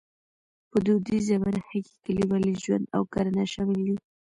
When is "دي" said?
3.87-3.95